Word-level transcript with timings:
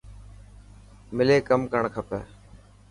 ملي 1.15 1.37
ڪم 1.49 1.61
ڪرڻ 1.71 1.85
کپي. 1.95 2.19